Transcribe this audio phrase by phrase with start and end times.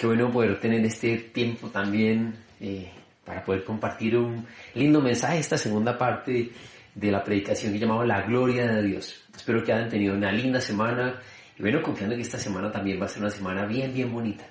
[0.00, 2.90] Qué bueno poder tener este tiempo también eh,
[3.22, 6.52] para poder compartir un lindo mensaje, esta segunda parte
[6.94, 9.28] de la predicación que llamado La Gloria de Dios.
[9.36, 11.20] Espero que hayan tenido una linda semana
[11.54, 14.46] y bueno, confiando que esta semana también va a ser una semana bien, bien bonita.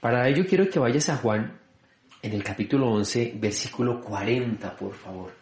[0.00, 1.52] Para ello quiero que vayas a Juan
[2.22, 5.32] en el capítulo 11, versículo 40, por favor.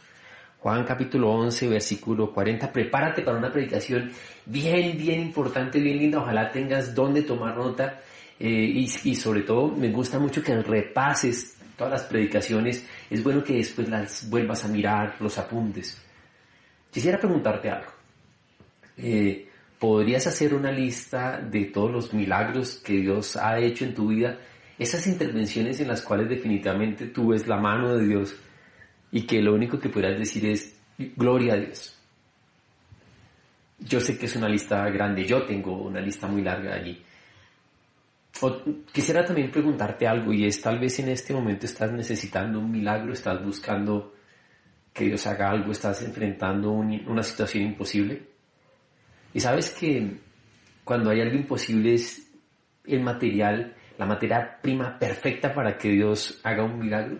[0.59, 2.73] Juan capítulo 11, versículo 40.
[2.73, 4.11] Prepárate para una predicación
[4.45, 6.19] bien, bien importante, bien linda.
[6.19, 8.01] Ojalá tengas donde tomar nota.
[8.39, 12.87] Eh, y, sobre todo me gusta mucho que repases todas las predicaciones.
[13.09, 16.01] Es bueno que después las vuelvas a mirar, los apuntes.
[16.91, 17.91] Quisiera preguntarte algo.
[18.97, 24.09] Eh, ¿Podrías hacer una lista de todos los milagros que Dios ha hecho en tu
[24.09, 24.39] vida?
[24.79, 28.35] Esas intervenciones en las cuales definitivamente tú ves la mano de Dios
[29.13, 30.77] y que lo único que podrás decir es
[31.17, 31.99] gloria a Dios.
[33.79, 37.03] Yo sé que es una lista grande, yo tengo una lista muy larga allí.
[38.93, 43.13] Quisiera también preguntarte algo y es tal vez en este momento estás necesitando un milagro,
[43.13, 44.15] estás buscando
[44.93, 48.23] que Dios haga algo, estás enfrentando una situación imposible.
[49.33, 50.19] Y sabes que
[50.85, 52.33] cuando hay algo imposible es
[52.85, 57.19] el material, la materia prima perfecta para que Dios haga un milagro.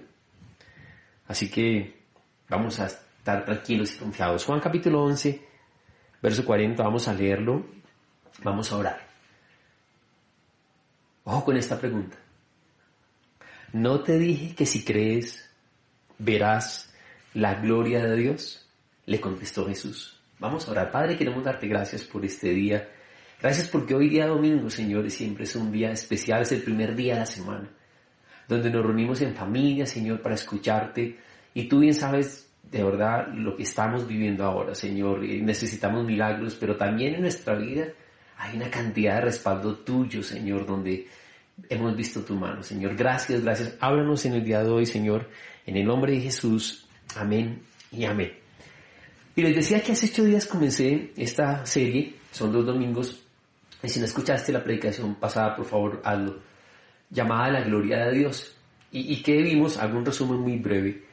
[1.29, 2.03] Así que
[2.49, 4.45] vamos a estar tranquilos y confiados.
[4.45, 5.45] Juan capítulo 11,
[6.23, 7.67] verso 40, vamos a leerlo,
[8.43, 9.06] vamos a orar.
[11.29, 12.17] Ojo con esta pregunta.
[13.73, 15.51] ¿No te dije que si crees
[16.19, 16.95] verás
[17.35, 18.65] la gloria de Dios?
[19.07, 20.21] Le contestó Jesús.
[20.39, 20.93] Vamos a orar.
[20.93, 22.89] Padre, queremos darte gracias por este día.
[23.43, 27.15] Gracias porque hoy día domingo, Señor, siempre es un día especial, es el primer día
[27.15, 27.69] de la semana,
[28.47, 31.19] donde nos reunimos en familia, Señor, para escucharte.
[31.55, 35.25] Y tú bien sabes de verdad lo que estamos viviendo ahora, Señor.
[35.25, 37.89] Necesitamos milagros, pero también en nuestra vida
[38.39, 41.07] hay una cantidad de respaldo tuyo, Señor, donde
[41.69, 42.95] hemos visto tu mano, Señor.
[42.97, 43.77] Gracias, gracias.
[43.81, 45.29] Háblanos en el día de hoy, Señor,
[45.65, 46.87] en el nombre de Jesús.
[47.17, 48.33] Amén y amén.
[49.35, 53.23] Y les decía que hace ocho días comencé esta serie, son dos domingos,
[53.83, 56.41] y si no escuchaste la predicación pasada, por favor, hazlo,
[57.11, 58.57] llamada La Gloria de Dios.
[58.91, 59.77] ¿Y, y qué vimos?
[59.77, 61.05] Hago un resumen muy breve.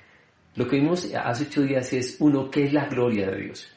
[0.56, 3.72] Lo que vimos hace ocho días es, uno, ¿qué es la gloria de Dios?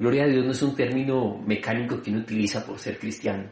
[0.00, 3.50] Gloria de Dios no es un término mecánico que uno utiliza por ser cristiano.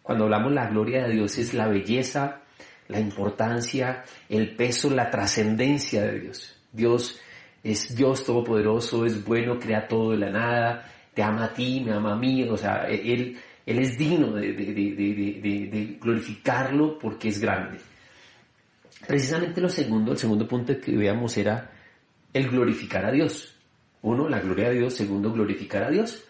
[0.00, 2.42] Cuando hablamos la gloria de Dios es la belleza,
[2.86, 6.56] la importancia, el peso, la trascendencia de Dios.
[6.70, 7.18] Dios
[7.64, 11.94] es Dios todopoderoso, es bueno, crea todo de la nada, te ama a ti, me
[11.94, 17.30] ama a mí, o sea, Él, él es digno de, de, de, de, glorificarlo porque
[17.30, 17.78] es grande.
[19.04, 21.72] Precisamente lo segundo, el segundo punto que veamos era
[22.32, 23.55] el glorificar a Dios.
[24.02, 24.94] Uno, la gloria de Dios.
[24.94, 26.24] Segundo, glorificar a Dios.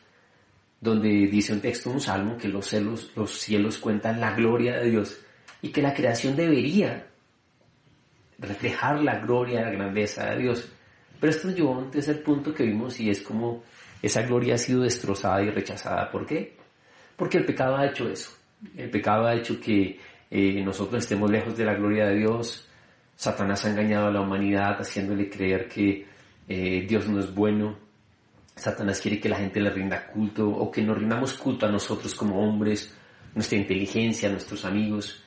[0.81, 4.91] Donde dice un texto, un salmo, que los cielos, los cielos cuentan la gloria de
[4.91, 5.19] Dios
[5.63, 7.07] y que la creación debería
[8.39, 10.69] reflejar la gloria, la grandeza de Dios.
[11.21, 13.63] Pero esto llevó a un tercer punto que vimos y es como
[14.03, 16.11] esa gloria ha sido destrozada y rechazada.
[16.11, 16.57] ¿Por qué?
[17.17, 18.31] Porque el pecado ha hecho eso.
[18.77, 19.99] El pecado ha hecho que
[20.31, 22.69] eh, nosotros estemos lejos de la gloria de Dios.
[23.17, 26.07] Satanás ha engañado a la humanidad haciéndole creer que
[26.49, 27.77] eh, Dios no es bueno.
[28.55, 32.15] Satanás quiere que la gente le rinda culto o que nos rindamos culto a nosotros
[32.15, 32.95] como hombres,
[33.35, 35.23] nuestra inteligencia, nuestros amigos.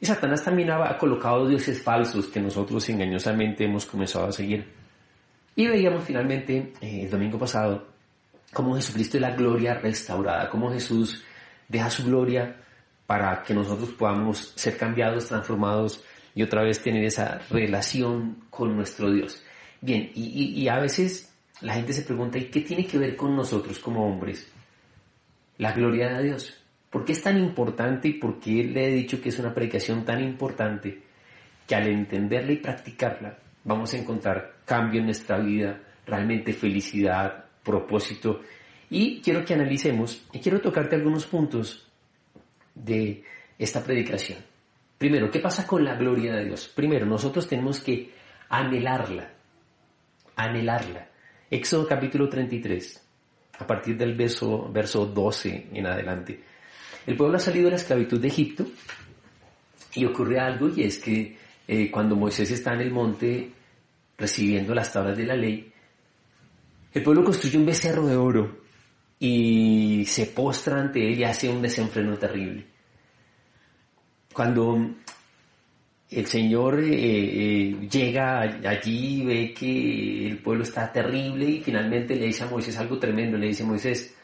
[0.00, 4.66] Y Satanás también ha colocado dioses falsos que nosotros engañosamente hemos comenzado a seguir.
[5.56, 7.94] Y veíamos finalmente eh, el domingo pasado
[8.52, 11.22] cómo Jesucristo es la gloria restaurada, cómo Jesús
[11.68, 12.56] deja su gloria
[13.06, 16.02] para que nosotros podamos ser cambiados, transformados
[16.34, 19.42] y otra vez tener esa relación con nuestro Dios.
[19.84, 23.36] Bien, y, y, a veces la gente se pregunta, ¿y qué tiene que ver con
[23.36, 24.50] nosotros como hombres?
[25.58, 26.58] La gloria de Dios.
[26.88, 30.02] ¿Por qué es tan importante y por qué le he dicho que es una predicación
[30.02, 31.02] tan importante
[31.66, 38.40] que al entenderla y practicarla vamos a encontrar cambio en nuestra vida, realmente felicidad, propósito?
[38.88, 41.86] Y quiero que analicemos y quiero tocarte algunos puntos
[42.74, 43.22] de
[43.58, 44.38] esta predicación.
[44.96, 46.72] Primero, ¿qué pasa con la gloria de Dios?
[46.74, 48.14] Primero, nosotros tenemos que
[48.48, 49.34] anhelarla,
[50.36, 51.08] anhelarla.
[51.50, 53.02] Éxodo capítulo 33,
[53.58, 56.42] a partir del verso, verso 12 en adelante.
[57.06, 58.66] El pueblo ha salido de la esclavitud de Egipto
[59.94, 61.36] Y ocurre algo y es que
[61.68, 63.52] eh, cuando Moisés está en el monte
[64.18, 65.72] recibiendo las tablas de la ley,
[66.92, 68.64] el pueblo construye un becerro de oro
[69.18, 72.66] y se postra ante él y hace un desenfreno terrible.
[74.32, 74.96] Cuando
[76.10, 82.26] el Señor eh, eh, llega allí, ve que el pueblo está terrible y finalmente le
[82.26, 84.14] dice a Moisés algo tremendo, le dice a Moisés,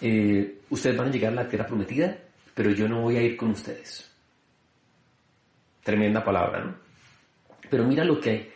[0.00, 2.16] eh, ustedes van a llegar a la tierra prometida,
[2.54, 4.10] pero yo no voy a ir con ustedes.
[5.82, 6.76] Tremenda palabra, ¿no?
[7.68, 8.50] Pero mira lo que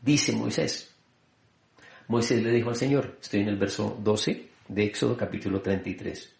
[0.00, 0.94] dice Moisés.
[2.08, 6.34] Moisés le dijo al Señor, estoy en el verso 12 de Éxodo capítulo 33.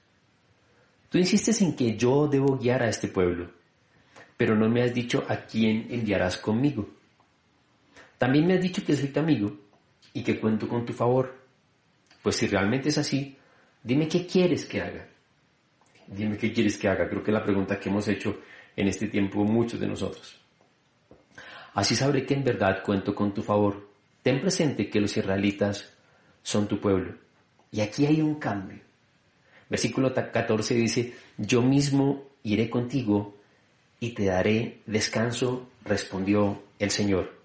[1.08, 3.50] Tú insistes en que yo debo guiar a este pueblo,
[4.36, 6.88] pero no me has dicho a quién enviarás conmigo.
[8.18, 9.56] También me has dicho que soy tu amigo
[10.12, 11.34] y que cuento con tu favor.
[12.22, 13.36] Pues si realmente es así,
[13.82, 15.08] dime qué quieres que haga.
[16.06, 17.08] Dime qué quieres que haga.
[17.08, 18.40] Creo que es la pregunta que hemos hecho
[18.74, 20.40] en este tiempo muchos de nosotros.
[21.74, 23.90] Así sabré que en verdad cuento con tu favor.
[24.22, 25.92] Ten presente que los israelitas
[26.42, 27.14] son tu pueblo.
[27.70, 28.80] Y aquí hay un cambio.
[29.68, 33.36] Versículo 14 dice, yo mismo iré contigo
[34.00, 37.36] y te daré descanso, respondió el Señor.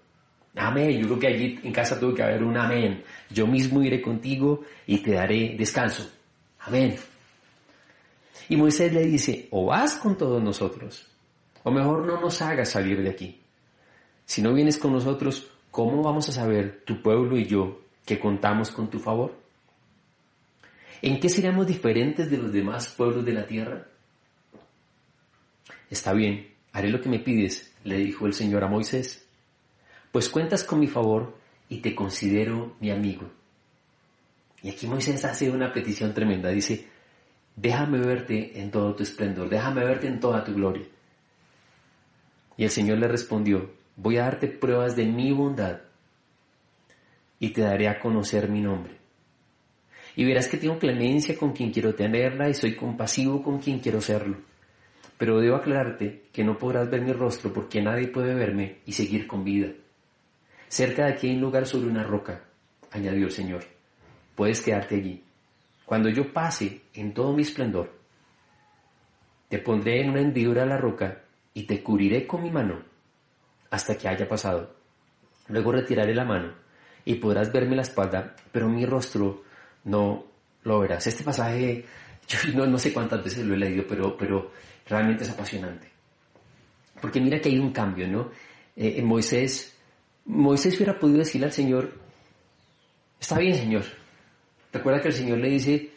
[0.54, 1.00] Amén.
[1.00, 3.02] Yo creo que allí en casa tuvo que haber un amén.
[3.30, 6.10] Yo mismo iré contigo y te daré descanso.
[6.60, 6.96] Amén.
[8.48, 11.06] Y Moisés le dice, o vas con todos nosotros,
[11.62, 13.40] o mejor no nos hagas salir de aquí.
[14.24, 18.70] Si no vienes con nosotros, ¿cómo vamos a saber, tu pueblo y yo, que contamos
[18.70, 19.34] con tu favor?
[21.00, 23.86] ¿En qué seríamos diferentes de los demás pueblos de la tierra?
[25.92, 29.28] Está bien, haré lo que me pides, le dijo el Señor a Moisés,
[30.10, 31.36] pues cuentas con mi favor
[31.68, 33.30] y te considero mi amigo.
[34.62, 36.88] Y aquí Moisés hace una petición tremenda, dice,
[37.56, 40.86] déjame verte en todo tu esplendor, déjame verte en toda tu gloria.
[42.56, 45.82] Y el Señor le respondió, voy a darte pruebas de mi bondad
[47.38, 48.96] y te daré a conocer mi nombre.
[50.16, 54.00] Y verás que tengo clemencia con quien quiero tenerla y soy compasivo con quien quiero
[54.00, 54.51] serlo.
[55.22, 59.28] Pero debo aclararte que no podrás ver mi rostro porque nadie puede verme y seguir
[59.28, 59.68] con vida.
[60.66, 62.42] Cerca de aquí hay un lugar sobre una roca,
[62.90, 63.62] añadió el Señor.
[64.34, 65.22] Puedes quedarte allí.
[65.84, 67.92] Cuando yo pase en todo mi esplendor,
[69.48, 71.20] te pondré en una hendidura a la roca
[71.54, 72.82] y te cubriré con mi mano
[73.70, 74.74] hasta que haya pasado.
[75.46, 76.52] Luego retiraré la mano
[77.04, 79.44] y podrás verme la espalda, pero mi rostro
[79.84, 80.24] no
[80.64, 81.06] lo verás.
[81.06, 81.84] Este pasaje,
[82.26, 84.50] yo no, sé cuántas veces lo he leído, pero, pero
[84.86, 85.88] realmente es apasionante.
[87.00, 88.30] Porque mira que hay un cambio, ¿no?
[88.76, 89.76] Eh, en Moisés,
[90.24, 91.92] Moisés hubiera podido decirle al Señor,
[93.20, 93.84] está bien, Señor.
[94.72, 95.90] Recuerda que el Señor le dice,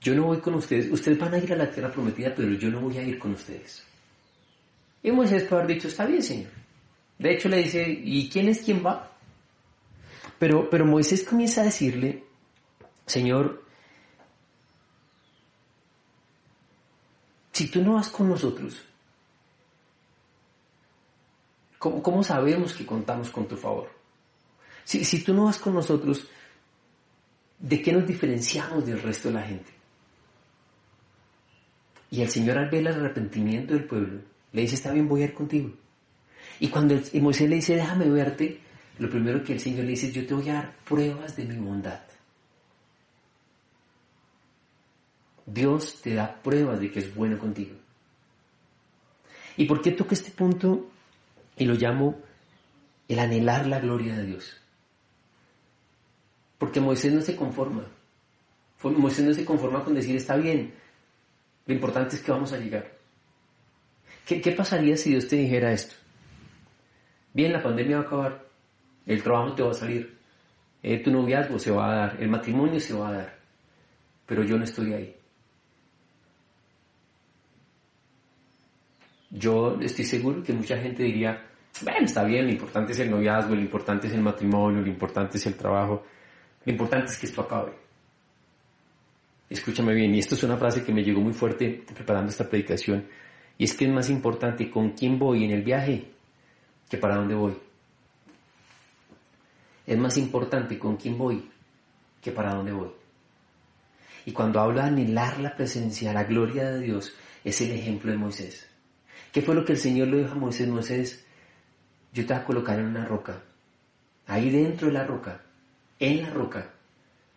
[0.00, 2.70] yo no voy con ustedes, ustedes van a ir a la tierra prometida, pero yo
[2.70, 3.84] no voy a ir con ustedes.
[5.02, 6.50] Y Moisés puede haber dicho, está bien, Señor.
[7.18, 9.12] De hecho le dice, ¿y quién es quien va?
[10.38, 12.24] Pero, pero Moisés comienza a decirle,
[13.06, 13.62] Señor,
[17.60, 18.80] si tú no vas con nosotros,
[21.78, 23.90] ¿cómo, sabemos que contamos con tu favor?
[24.82, 26.26] Si, si tú no vas con nosotros,
[27.58, 29.70] ¿de qué nos diferenciamos del resto de la gente?
[32.10, 35.24] Y el Señor al ver el arrepentimiento del pueblo, le dice, está bien, voy a
[35.26, 35.70] ir contigo.
[36.60, 38.58] Y cuando Moisés le dice, déjame verte,
[38.98, 41.56] lo primero que el Señor le dice, yo te voy a dar pruebas de mi
[41.56, 42.00] bondad.
[45.52, 47.74] Dios te da pruebas de que es bueno contigo.
[49.56, 50.88] ¿Y por qué toco este punto
[51.56, 52.18] y lo llamo
[53.08, 54.56] el anhelar la gloria de Dios?
[56.58, 57.84] Porque Moisés no se conforma.
[58.82, 60.72] Moisés no se conforma con decir, está bien,
[61.66, 62.98] lo importante es que vamos a llegar.
[64.26, 65.96] ¿Qué, pasaría si Dios te dijera esto?
[67.34, 68.44] Bien, la pandemia va a acabar,
[69.06, 70.16] el trabajo te va a salir,
[70.82, 73.38] eh, tu noviazgo se va a dar, el matrimonio se va a dar,
[74.26, 75.19] pero yo no estoy ahí.
[79.30, 81.46] Yo estoy seguro que mucha gente diría,
[81.82, 85.38] bueno, está bien, lo importante es el noviazgo, lo importante es el matrimonio, lo importante
[85.38, 86.04] es el trabajo,
[86.64, 87.72] lo importante es que esto acabe.
[89.48, 93.06] Escúchame bien, y esto es una frase que me llegó muy fuerte preparando esta predicación,
[93.56, 96.10] y es que es más importante con quién voy en el viaje
[96.88, 97.56] que para dónde voy.
[99.86, 101.48] Es más importante con quién voy
[102.20, 102.90] que para dónde voy.
[104.26, 108.18] Y cuando habla de anhelar la presencia, la gloria de Dios, es el ejemplo de
[108.18, 108.69] Moisés.
[109.32, 110.68] ¿Qué fue lo que el Señor le dijo a Moisés?
[110.68, 111.24] Moisés,
[112.12, 113.42] yo te voy a colocar en una roca.
[114.26, 115.42] Ahí dentro de la roca,
[115.98, 116.70] en la roca,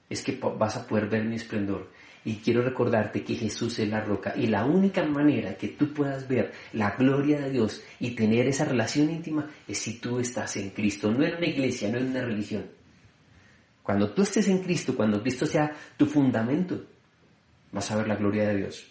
[0.10, 1.92] es que vas a poder ver mi esplendor.
[2.26, 6.26] Y quiero recordarte que Jesús es la roca y la única manera que tú puedas
[6.28, 10.70] ver la gloria de Dios y tener esa relación íntima es si tú estás en
[10.70, 12.64] Cristo, no en una iglesia, no en una religión.
[13.82, 16.86] Cuando tú estés en Cristo, cuando Cristo sea tu fundamento,
[17.74, 18.88] vas a ver la gloria de Dios.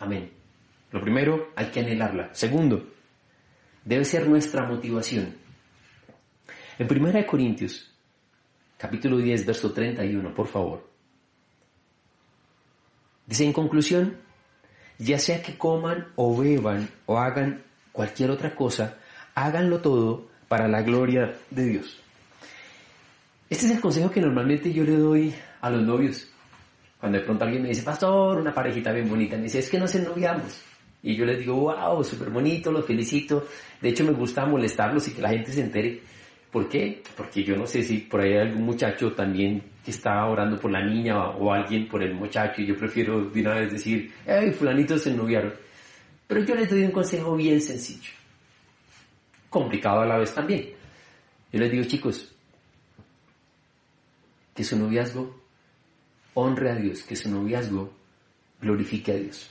[0.00, 0.35] Amén.
[0.96, 2.30] Lo primero, hay que anhelarla.
[2.32, 2.88] Segundo,
[3.84, 5.34] debe ser nuestra motivación.
[6.78, 7.94] En 1 Corintios,
[8.78, 10.88] capítulo 10, verso 31, por favor.
[13.26, 14.16] Dice en conclusión,
[14.96, 17.62] ya sea que coman o beban o hagan
[17.92, 18.96] cualquier otra cosa,
[19.34, 22.02] háganlo todo para la gloria de Dios.
[23.50, 26.26] Este es el consejo que normalmente yo le doy a los novios.
[26.98, 29.78] Cuando de pronto alguien me dice, pastor, una parejita bien bonita, me dice, es que
[29.78, 30.62] no se noviamos.
[31.02, 33.46] Y yo les digo, wow, súper bonito, los felicito.
[33.80, 36.00] De hecho, me gusta molestarlos y que la gente se entere.
[36.50, 37.02] ¿Por qué?
[37.16, 40.70] Porque yo no sé si por ahí hay algún muchacho también que está orando por
[40.70, 45.02] la niña o alguien por el muchacho yo prefiero de una vez decir, ay, fulanitos
[45.02, 45.52] se noviaron.
[46.26, 48.10] Pero yo les doy un consejo bien sencillo.
[49.50, 50.70] Complicado a la vez también.
[51.52, 52.34] Yo les digo, chicos,
[54.54, 55.40] que su noviazgo
[56.34, 57.92] honre a Dios, que su noviazgo
[58.60, 59.50] glorifique a Dios.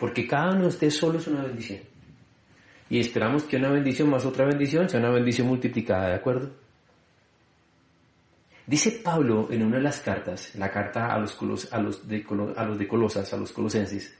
[0.00, 1.80] Porque cada uno de ustedes solo es una bendición.
[2.88, 6.50] Y esperamos que una bendición más otra bendición sea una bendición multiplicada, ¿de acuerdo?
[8.66, 11.36] Dice Pablo en una de las cartas, la carta a los,
[11.72, 12.24] a los, de,
[12.56, 14.14] a los de Colosas, a los colosenses,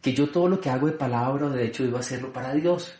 [0.00, 2.94] que yo todo lo que hago de palabra o de hecho debo hacerlo para Dios.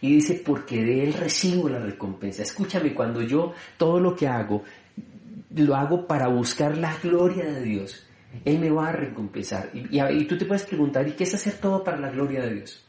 [0.00, 2.42] Y dice, porque de Él recibo la recompensa.
[2.42, 4.62] Escúchame, cuando yo todo lo que hago,
[5.54, 8.06] lo hago para buscar la gloria de Dios.
[8.44, 9.70] Él me va a recompensar.
[9.74, 12.84] Y, tú te puedes preguntar, ¿y qué es hacer todo para la gloria de Dios?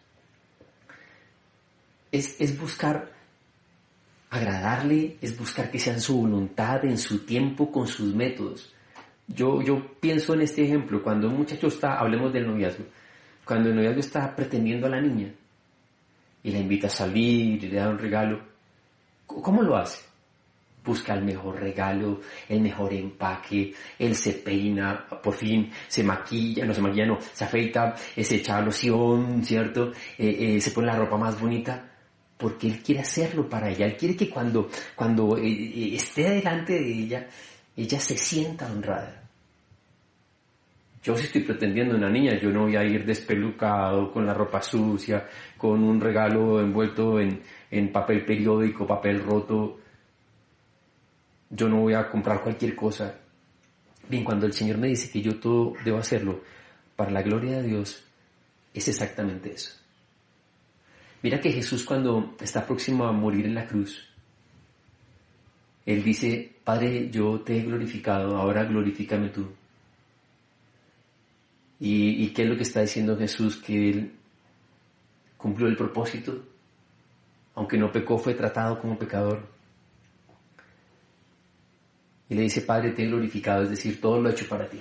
[2.12, 3.12] Es, es buscar
[4.30, 8.74] agradarle, es buscar que sea en su voluntad, en su tiempo, con sus métodos.
[9.28, 12.86] Yo, yo pienso en este ejemplo, cuando un muchacho está, hablemos del noviazgo,
[13.46, 15.32] cuando el noviazgo está pretendiendo a la niña
[16.44, 18.42] y la invita a salir y le da un regalo,
[19.26, 20.09] ¿cómo lo hace?
[20.90, 26.74] Busca el mejor regalo, el mejor empaque, él se peina, por fin se maquilla, no
[26.74, 29.92] se maquilla, no, se afeita, eh, se echa loción, ¿cierto?
[30.18, 31.92] Eh, eh, se pone la ropa más bonita,
[32.36, 37.28] porque él quiere hacerlo para ella, él quiere que cuando, cuando esté delante de ella,
[37.78, 39.24] ella se sienta honrada.
[41.04, 44.62] Yo si estoy pretendiendo una niña, yo no voy a ir despelucado, con la ropa
[44.62, 49.78] sucia, con un regalo envuelto en, en papel periódico, papel roto,
[51.50, 53.16] yo no voy a comprar cualquier cosa.
[54.08, 56.42] Bien, cuando el Señor me dice que yo todo debo hacerlo
[56.96, 58.04] para la gloria de Dios,
[58.74, 59.72] es exactamente eso.
[61.22, 64.08] Mira que Jesús cuando está próximo a morir en la cruz,
[65.86, 69.48] Él dice, Padre, yo te he glorificado, ahora glorifícame tú.
[71.80, 73.58] ¿Y, ¿Y, qué es lo que está diciendo Jesús?
[73.58, 74.14] Que Él
[75.38, 76.44] cumplió el propósito,
[77.56, 79.59] aunque no pecó, fue tratado como pecador
[82.30, 84.80] y le dice, Padre, te he glorificado, es decir, todo lo he hecho para ti.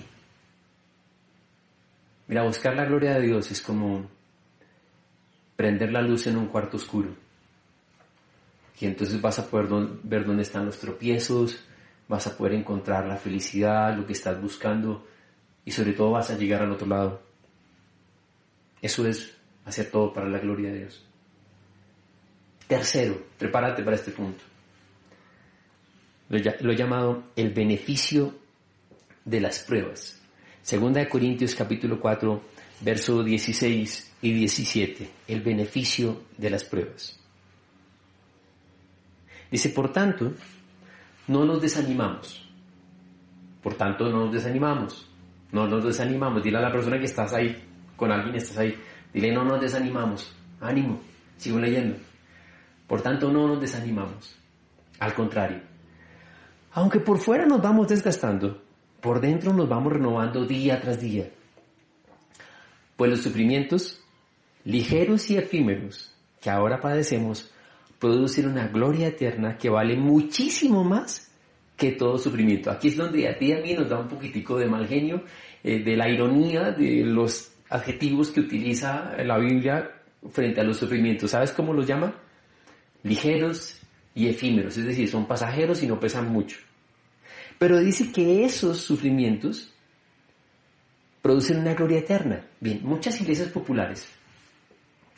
[2.27, 4.07] Mira, buscar la gloria de Dios es como
[5.57, 7.09] prender la luz en un cuarto oscuro.
[8.79, 9.67] Y entonces vas a poder
[10.03, 11.65] ver dónde están los tropiezos,
[12.07, 15.07] vas a poder encontrar la felicidad, lo que estás buscando
[15.65, 17.23] y sobre todo vas a llegar al otro lado.
[18.83, 21.05] Eso es hacer todo para la gloria de Dios.
[22.69, 24.45] Tercero, prepárate para este punto
[26.29, 28.35] lo, he llamado el beneficio
[29.25, 30.21] de las pruebas.
[30.63, 32.43] Segunda de Corintios capítulo 4,
[32.83, 37.19] verso 16 y 17, el beneficio de las pruebas.
[39.51, 40.35] Dice, por tanto,
[41.29, 42.47] no nos desanimamos.
[43.63, 45.09] Por tanto, no nos desanimamos.
[45.53, 46.43] No nos desanimamos.
[46.43, 47.57] Dile a la persona que estás ahí,
[47.97, 48.75] con alguien estás ahí,
[49.15, 50.35] dile, no nos desanimamos.
[50.61, 51.01] Ánimo,
[51.39, 51.97] sigo leyendo.
[52.87, 54.37] Por tanto, no nos desanimamos.
[54.99, 55.61] Al contrario,
[56.79, 58.63] aunque por fuera nos vamos desgastando,
[59.01, 61.29] por dentro nos vamos renovando día tras día.
[62.97, 64.01] Pues los sufrimientos,
[64.65, 67.51] ligeros y efímeros, que ahora padecemos,
[67.99, 71.33] producen una gloria eterna que vale muchísimo más
[71.77, 72.71] que todo sufrimiento.
[72.71, 75.25] Aquí es donde a ti y a mí nos da un poquitico de mal genio,
[75.65, 79.91] eh, de la ironía de los adjetivos que utiliza la Biblia
[80.31, 81.33] frente a los sufrimientos.
[81.33, 82.15] ¿Sabes cómo los llama?
[83.03, 83.81] Ligeros
[84.15, 86.68] y efímeros, es decir, son pasajeros y no pesan mucho.
[87.59, 89.73] Pero dice que esos sufrimientos
[91.23, 92.45] producen una gloria eterna.
[92.61, 94.09] Bien, muchas iglesias populares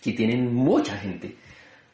[0.02, 1.36] que tienen mucha gente,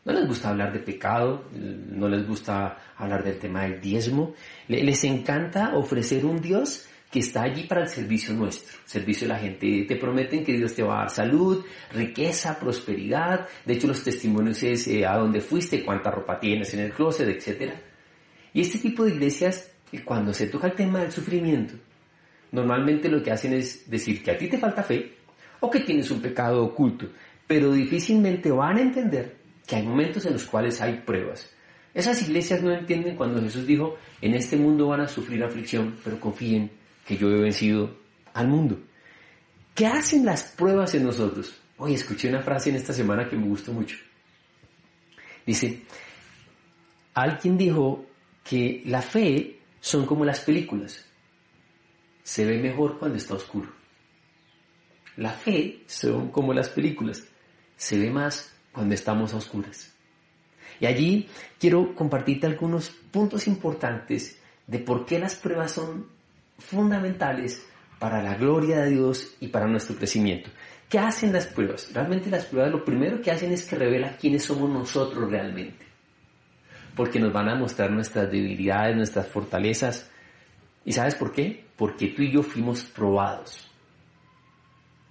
[0.04, 4.34] no les gusta hablar de pecado, no les gusta hablar del tema del diezmo,
[4.68, 9.40] les encanta ofrecer un Dios que está allí para el servicio nuestro, servicio de la
[9.40, 9.84] gente.
[9.88, 13.48] Te prometen que Dios te va a dar salud, riqueza, prosperidad.
[13.64, 17.28] De hecho, los testimonios es eh, a dónde fuiste, cuánta ropa tienes en el closet,
[17.28, 17.74] etc.
[18.52, 21.74] Y este tipo de iglesias, eh, cuando se toca el tema del sufrimiento,
[22.52, 25.14] normalmente lo que hacen es decir que a ti te falta fe
[25.60, 27.06] o que tienes un pecado oculto,
[27.46, 31.50] pero difícilmente van a entender que hay momentos en los cuales hay pruebas.
[31.94, 36.20] Esas iglesias no entienden cuando Jesús dijo, en este mundo van a sufrir aflicción, pero
[36.20, 36.70] confíen
[37.06, 37.96] que yo he vencido
[38.34, 38.78] al mundo.
[39.74, 41.58] ¿Qué hacen las pruebas en nosotros?
[41.78, 43.96] Hoy escuché una frase en esta semana que me gustó mucho.
[45.46, 45.82] Dice,
[47.14, 48.06] alguien dijo
[48.44, 49.55] que la fe
[49.86, 51.04] son como las películas.
[52.24, 53.70] Se ve mejor cuando está oscuro.
[55.16, 57.22] La fe son como las películas.
[57.76, 59.94] Se ve más cuando estamos a oscuras.
[60.80, 61.28] Y allí
[61.60, 66.08] quiero compartirte algunos puntos importantes de por qué las pruebas son
[66.58, 67.64] fundamentales
[68.00, 70.50] para la gloria de Dios y para nuestro crecimiento.
[70.88, 71.92] ¿Qué hacen las pruebas?
[71.94, 75.85] Realmente las pruebas lo primero que hacen es que revelan quiénes somos nosotros realmente.
[76.96, 80.10] Porque nos van a mostrar nuestras debilidades, nuestras fortalezas.
[80.84, 81.66] ¿Y sabes por qué?
[81.76, 83.70] Porque tú y yo fuimos probados.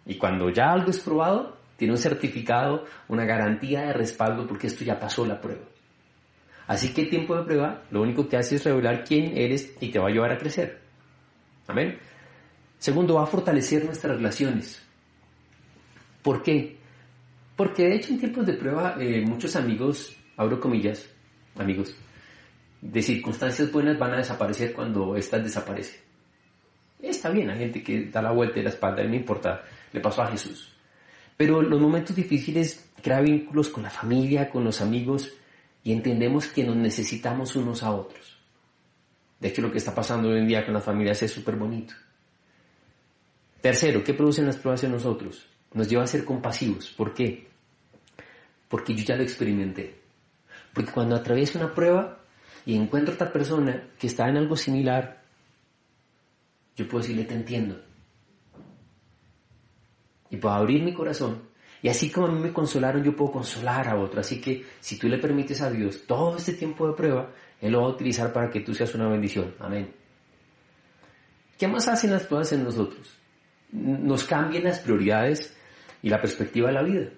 [0.05, 4.83] Y cuando ya algo es probado, tiene un certificado, una garantía de respaldo porque esto
[4.83, 5.65] ya pasó la prueba.
[6.67, 9.89] Así que el tiempo de prueba lo único que hace es revelar quién eres y
[9.89, 10.79] te va a ayudar a crecer.
[11.67, 11.97] Amén.
[12.77, 14.81] Segundo, va a fortalecer nuestras relaciones.
[16.21, 16.77] ¿Por qué?
[17.55, 21.09] Porque de hecho en tiempos de prueba eh, muchos amigos, abro comillas,
[21.55, 21.95] amigos,
[22.81, 26.01] de circunstancias buenas van a desaparecer cuando éstas desaparecen.
[27.01, 30.21] Está bien, hay gente que da la vuelta de la espalda, no importa, le pasó
[30.21, 30.73] a Jesús.
[31.37, 35.33] Pero los momentos difíciles crea vínculos con la familia, con los amigos
[35.83, 38.37] y entendemos que nos necesitamos unos a otros.
[39.39, 41.93] De hecho, lo que está pasando hoy en día con las familias es súper bonito.
[43.61, 45.45] Tercero, ¿qué producen las pruebas en nosotros?
[45.73, 46.89] Nos lleva a ser compasivos.
[46.91, 47.47] ¿Por qué?
[48.69, 50.04] Porque yo ya lo experimenté.
[50.75, 52.19] Porque cuando atravieso una prueba
[52.65, 55.23] y encuentro a otra persona que está en algo similar,
[56.75, 57.81] yo puedo decirle, te entiendo
[60.29, 61.43] y puedo abrir mi corazón.
[61.81, 64.19] Y así como a mí me consolaron, yo puedo consolar a otro.
[64.19, 67.81] Así que si tú le permites a Dios todo este tiempo de prueba, Él lo
[67.81, 69.53] va a utilizar para que tú seas una bendición.
[69.59, 69.93] Amén.
[71.57, 73.17] ¿Qué más hacen las pruebas en nosotros?
[73.71, 75.55] Nos cambian las prioridades
[76.01, 77.09] y la perspectiva de la vida.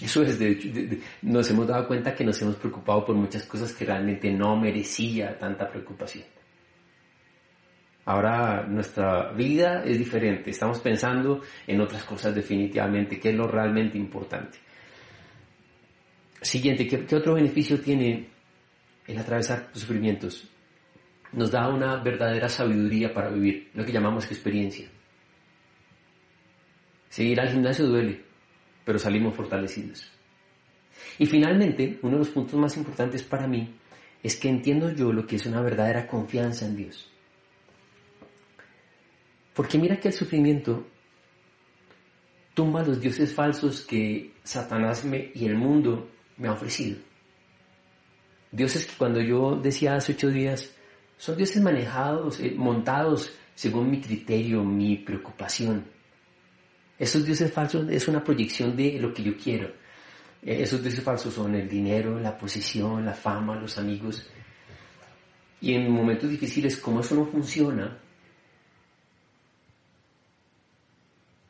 [0.00, 3.84] Eso es, de nos hemos dado cuenta que nos hemos preocupado por muchas cosas que
[3.84, 6.24] realmente no merecía tanta preocupación.
[8.04, 13.96] Ahora nuestra vida es diferente, estamos pensando en otras cosas definitivamente, que es lo realmente
[13.96, 14.58] importante.
[16.40, 18.28] Siguiente, ¿qué, otro beneficio tiene
[19.06, 20.48] el atravesar sufrimientos?
[21.32, 24.88] Nos da una verdadera sabiduría para vivir, lo que llamamos experiencia.
[27.08, 28.31] Seguir al gimnasio duele,
[28.84, 30.10] pero salimos fortalecidos.
[31.18, 33.74] Y finalmente, uno de los puntos más importantes para mí
[34.22, 37.10] es que entiendo yo lo que es una verdadera confianza en Dios.
[39.54, 40.86] Porque mira que el sufrimiento
[42.54, 46.98] tumba los dioses falsos que Satanás me, y el mundo me ha ofrecido.
[48.50, 50.70] Dioses que cuando yo decía hace ocho días,
[51.16, 55.84] son dioses manejados, eh, montados según mi criterio, mi preocupación.
[57.02, 59.66] Esos dioses falsos es una proyección de lo que yo quiero.
[60.40, 64.30] Eh, esos dioses falsos son el dinero, la posición, la fama, los amigos.
[65.60, 67.98] Y en momentos difíciles, como eso no funciona,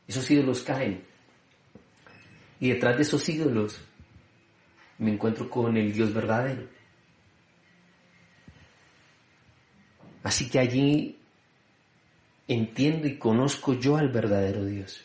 [0.08, 1.04] Esos ídolos caen.
[2.58, 3.78] Y detrás de esos ídolos
[4.98, 6.66] me encuentro con el Dios verdadero.
[10.22, 11.18] Así que allí
[12.48, 15.02] entiendo y conozco yo al verdadero Dios.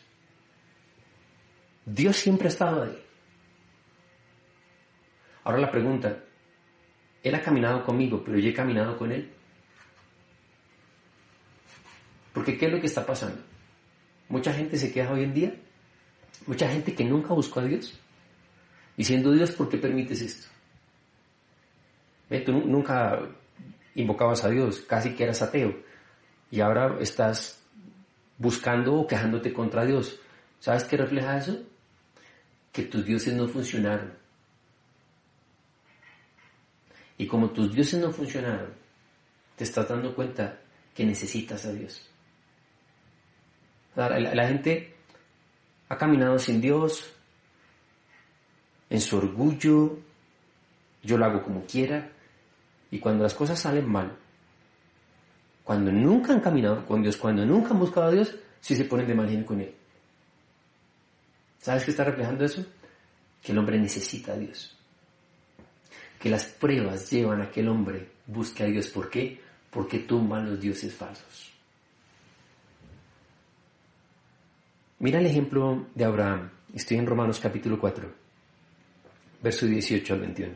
[1.88, 3.02] Dios siempre ha estado ahí.
[5.44, 6.18] Ahora la pregunta,
[7.22, 9.32] Él ha caminado conmigo, pero yo he caminado con Él.
[12.34, 13.40] Porque ¿qué es lo que está pasando?
[14.28, 15.54] Mucha gente se queja hoy en día,
[16.46, 17.98] mucha gente que nunca buscó a Dios,
[18.96, 20.48] diciendo Dios, ¿por qué permites esto?
[22.44, 23.20] Tú nunca
[23.94, 25.74] invocabas a Dios, casi que eras ateo,
[26.50, 27.64] y ahora estás
[28.36, 30.20] buscando o quejándote contra Dios.
[30.60, 31.67] ¿Sabes qué refleja eso?
[32.72, 34.12] Que tus dioses no funcionaron.
[37.16, 38.72] Y como tus dioses no funcionaron,
[39.56, 40.60] te estás dando cuenta
[40.94, 42.08] que necesitas a Dios.
[43.96, 44.94] La, gente
[45.88, 47.12] ha caminado sin Dios,
[48.88, 49.98] en su orgullo,
[51.02, 52.12] yo lo hago como quiera,
[52.92, 54.16] y cuando las cosas salen mal,
[55.64, 59.08] cuando nunca han caminado con Dios, cuando nunca han buscado a Dios, sí se ponen
[59.08, 59.74] de mal genio con Él.
[61.60, 62.64] ¿Sabes qué está reflejando eso?
[63.42, 64.76] Que el hombre necesita a Dios.
[66.18, 68.88] Que las pruebas llevan a que el hombre busque a Dios.
[68.88, 69.40] ¿Por qué?
[69.70, 71.52] Porque tumban los dioses falsos.
[75.00, 76.50] Mira el ejemplo de Abraham.
[76.74, 78.12] Estoy en Romanos capítulo 4,
[79.42, 80.54] verso 18 al 21.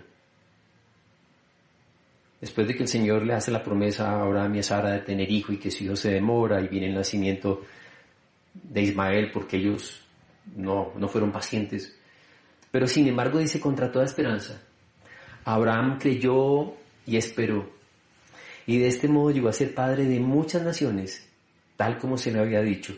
[2.41, 5.01] Después de que el Señor le hace la promesa a Abraham y a Sara de
[5.01, 7.63] tener hijo y que su hijo se demora y viene el nacimiento
[8.53, 10.03] de Ismael porque ellos
[10.57, 11.97] no, no fueron pacientes.
[12.71, 14.63] Pero sin embargo dice contra toda esperanza,
[15.45, 16.75] Abraham creyó
[17.07, 17.71] y esperó.
[18.67, 21.29] Y de este modo llegó a ser padre de muchas naciones,
[21.77, 22.95] tal como se le había dicho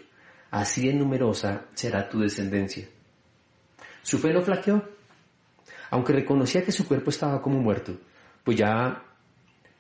[0.55, 2.87] así de numerosa será tu descendencia.
[4.03, 4.89] Su fe no flaqueó,
[5.91, 7.99] aunque reconocía que su cuerpo estaba como muerto,
[8.45, 9.03] pues ya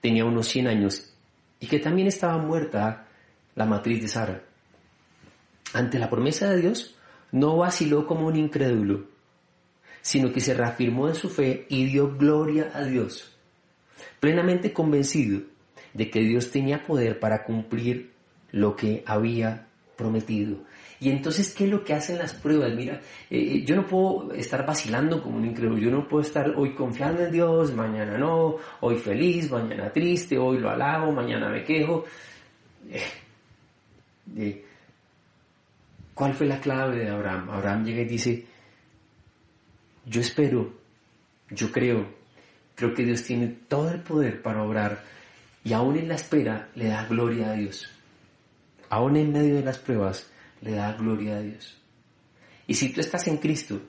[0.00, 1.14] tenía unos 100 años
[1.61, 3.07] y que también estaba muerta
[3.55, 4.42] la matriz de Sara.
[5.74, 6.96] Ante la promesa de Dios,
[7.35, 9.07] no vaciló como un incrédulo,
[10.01, 13.37] sino que se reafirmó en su fe y dio gloria a Dios,
[14.20, 15.40] plenamente convencido
[15.94, 18.12] de que Dios tenía poder para cumplir
[18.53, 19.66] lo que había
[19.97, 20.59] prometido.
[21.01, 22.73] Y entonces, ¿qué es lo que hacen las pruebas?
[22.73, 26.55] Mira, eh, eh, yo no puedo estar vacilando como un incrédulo, yo no puedo estar
[26.57, 31.64] hoy confiando en Dios, mañana no, hoy feliz, mañana triste, hoy lo alabo, mañana me
[31.64, 32.05] quejo.
[34.37, 34.64] Eh,
[36.14, 37.50] ¿Cuál fue la clave de Abraham?
[37.50, 38.46] Abraham llega y dice,
[40.07, 40.72] yo espero,
[41.50, 42.07] yo creo,
[42.74, 45.03] creo que Dios tiene todo el poder para obrar
[45.64, 47.90] y aún en la espera le da gloria a Dios
[48.94, 51.77] aún en medio de las pruebas, le da gloria a Dios.
[52.68, 53.81] Y si tú estás en Cristo,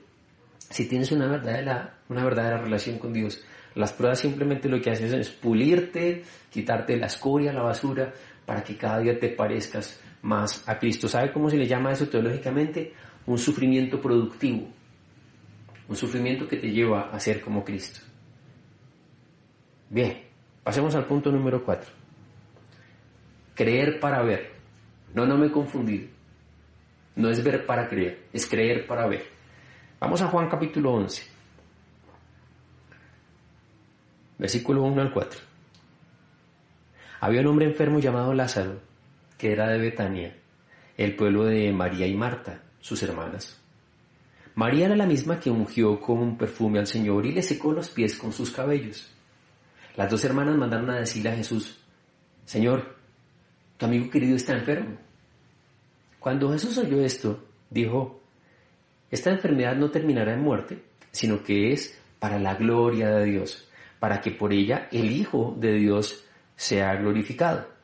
[0.68, 3.40] si tienes una verdadera, una verdadera relación con Dios,
[3.76, 8.12] las pruebas simplemente lo que hacen es pulirte, quitarte la escoria, la basura,
[8.44, 11.08] para que cada día te parezcas más a Cristo.
[11.08, 12.92] ¿Sabe cómo se le llama eso teológicamente?
[13.26, 14.68] Un sufrimiento productivo.
[15.88, 18.00] Un sufrimiento que te lleva a ser como Cristo.
[19.88, 20.22] Bien,
[20.64, 21.90] pasemos al punto número 4.
[23.54, 24.52] Creer para ver.
[25.14, 26.08] No, no me he confundido.
[27.14, 29.24] No es ver para creer, es creer para ver.
[29.98, 31.22] Vamos a Juan capítulo 11.
[34.38, 35.40] Versículo 1 al 4.
[37.20, 38.80] Había un hombre enfermo llamado Lázaro,
[39.38, 40.36] que era de Betania,
[40.96, 43.60] el pueblo de María y Marta, sus hermanas.
[44.54, 47.90] María era la misma que ungió con un perfume al Señor y le secó los
[47.90, 49.12] pies con sus cabellos.
[49.96, 51.78] Las dos hermanas mandaron a decirle a Jesús,
[52.46, 52.96] Señor,
[53.76, 54.96] tu amigo querido está enfermo.
[56.18, 58.22] Cuando Jesús oyó esto, dijo,
[59.10, 63.68] esta enfermedad no terminará en muerte, sino que es para la gloria de Dios,
[63.98, 66.24] para que por ella el Hijo de Dios
[66.56, 67.75] sea glorificado.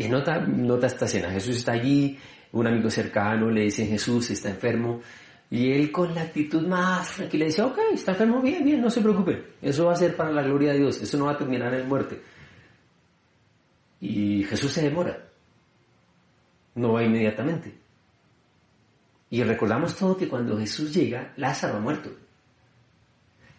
[0.00, 1.28] Bien, nota, nota esta escena.
[1.30, 2.18] Jesús está allí,
[2.52, 5.02] un amigo cercano le dice, Jesús está enfermo,
[5.50, 9.02] y él con la actitud más tranquila dice, ok, está enfermo, bien, bien, no se
[9.02, 11.74] preocupe, eso va a ser para la gloria de Dios, eso no va a terminar
[11.74, 12.18] en muerte.
[14.00, 15.18] Y Jesús se demora
[16.76, 17.74] no va inmediatamente.
[19.28, 22.10] Y recordamos todo que cuando Jesús llega, Lázaro ha muerto.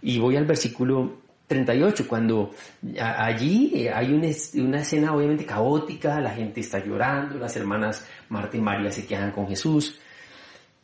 [0.02, 1.21] Y voy al versículo
[1.52, 2.52] 38, cuando
[2.98, 8.90] allí hay una, escena obviamente caótica, la gente está llorando, las hermanas Marta y María
[8.90, 10.00] se quedan con Jesús.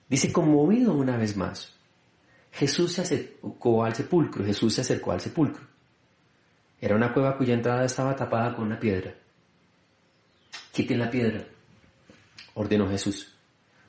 [0.09, 1.73] Dice, conmovido una vez más,
[2.51, 5.65] Jesús se acercó al sepulcro, Jesús se acercó al sepulcro.
[6.81, 9.13] Era una cueva cuya entrada estaba tapada con una piedra.
[10.73, 11.45] Quiten la piedra
[12.55, 13.33] ordenó Jesús.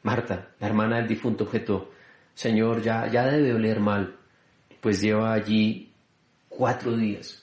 [0.04, 1.90] Marta, la hermana del difunto, objetó,
[2.34, 4.16] Señor, ya, ya debe oler mal,
[4.80, 5.88] pues lleva allí
[6.58, 7.40] cuatro días.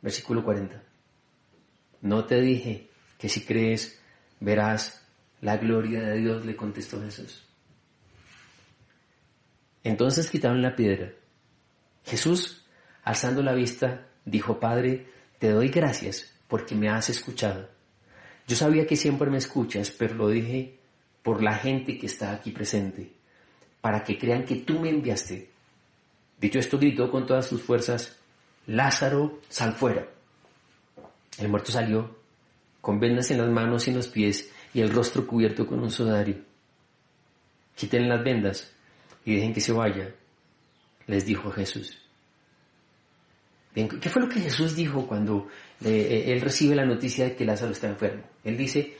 [0.00, 0.80] Versículo 40.
[2.02, 4.00] No te dije que si crees
[4.38, 5.04] verás
[5.40, 7.44] la gloria de Dios, le contestó Jesús.
[9.82, 11.10] Entonces quitaron la piedra.
[12.04, 12.64] Jesús,
[13.02, 15.08] alzando la vista, dijo, Padre,
[15.40, 17.68] te doy gracias porque me has escuchado.
[18.46, 20.78] Yo sabía que siempre me escuchas, pero lo dije
[21.24, 23.10] por la gente que está aquí presente,
[23.80, 25.55] para que crean que tú me enviaste.
[26.40, 28.18] Dicho esto, gritó con todas sus fuerzas,
[28.66, 30.06] Lázaro, sal fuera.
[31.38, 32.16] El muerto salió,
[32.80, 35.90] con vendas en las manos y en los pies y el rostro cubierto con un
[35.90, 36.36] sudario.
[37.74, 38.72] Quiten las vendas
[39.24, 40.14] y dejen que se vaya,
[41.06, 41.98] les dijo Jesús.
[43.74, 45.48] ¿qué fue lo que Jesús dijo cuando
[45.84, 48.22] eh, él recibe la noticia de que Lázaro está enfermo?
[48.42, 48.96] Él dice,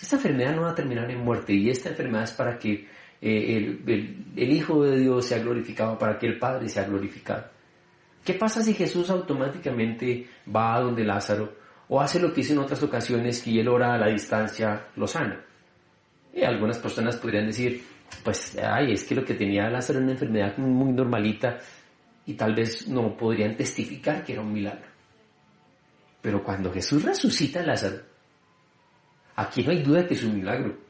[0.00, 2.86] esta enfermedad no va a terminar en muerte y esta enfermedad es para que
[3.22, 7.44] eh, el, Hijo de Dios sea glorificado, para que el Padre sea glorificado.
[8.24, 12.60] ¿Qué pasa si Jesús automáticamente va a donde Lázaro, O hace lo que hizo en
[12.60, 15.44] otras ocasiones y él ora a la distancia lo sana.
[16.32, 17.82] Y algunas personas podrían decir,
[18.22, 21.58] pues, ay, es que lo que tenía Lázaro era una enfermedad muy normalita
[22.26, 24.86] y tal vez no podrían testificar que era un milagro.
[26.20, 28.02] Pero cuando Jesús resucita a Lázaro,
[29.34, 30.89] aquí no hay duda que es un milagro.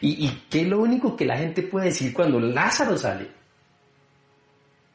[0.00, 3.30] ¿Y, ¿Y qué es lo único que la gente puede decir cuando Lázaro sale?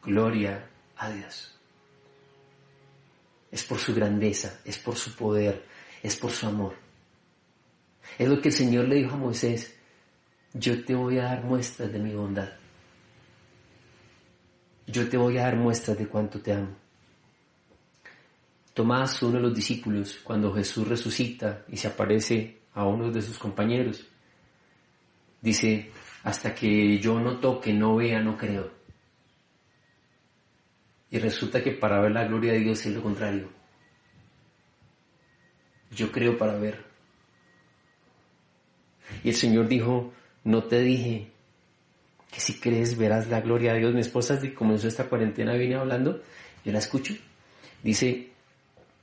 [0.03, 1.55] Gloria a Dios.
[3.51, 5.65] Es por su grandeza, es por su poder,
[6.03, 6.75] es por su amor.
[8.17, 9.75] Es lo que el Señor le dijo a Moisés,
[10.53, 12.49] yo te voy a dar muestras de mi bondad.
[14.87, 16.75] Yo te voy a dar muestras de cuánto te amo.
[18.73, 23.37] Tomás, uno de los discípulos, cuando Jesús resucita y se aparece a uno de sus
[23.37, 24.07] compañeros,
[25.41, 25.91] dice,
[26.23, 28.71] hasta que yo no toque, no vea, no creo.
[31.11, 33.49] Y resulta que para ver la gloria de Dios es lo contrario.
[35.91, 36.85] Yo creo para ver.
[39.23, 41.31] Y el Señor dijo, no te dije
[42.31, 43.93] que si crees verás la gloria de Dios.
[43.93, 46.21] Mi esposa desde que comenzó esta cuarentena viene hablando,
[46.63, 47.15] yo la escucho.
[47.81, 48.29] Dice,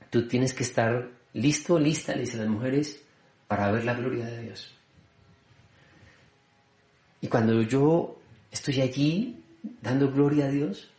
[0.09, 3.03] tú tienes que estar listo, lista, le dice las mujeres,
[3.47, 4.76] para ver la gloria de Dios.
[7.21, 8.19] Y cuando yo
[8.51, 9.43] estoy allí
[9.81, 10.89] dando gloria a Dios,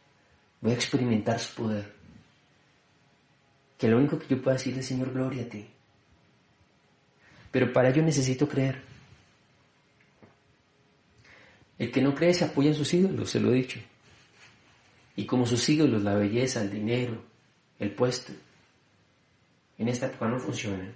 [0.61, 1.93] voy a experimentar su poder.
[3.77, 5.67] Que lo único que yo puedo decirle, Señor, gloria a ti.
[7.51, 8.83] Pero para ello necesito creer.
[11.79, 13.79] El que no cree se apoya en sus ídolos, se lo he dicho.
[15.15, 17.23] Y como sus ídolos, la belleza, el dinero,
[17.79, 18.33] el puesto,
[19.79, 20.93] en esta época no funcionan.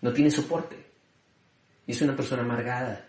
[0.00, 0.87] No tiene soporte.
[1.88, 3.06] Y es una persona amargada.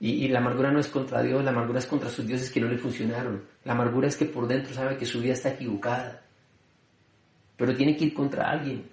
[0.00, 2.66] Y, la amargura no es contra Dios, la amargura es contra sus dioses que no
[2.66, 3.44] le funcionaron.
[3.62, 6.24] La amargura es que por dentro sabe que su vida está equivocada.
[7.56, 8.90] Pero tiene que ir contra alguien.